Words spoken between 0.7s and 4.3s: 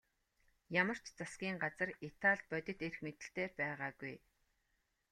Ямар ч засгийн газар Италид бодит эрх мэдэлтэй байгаагүй.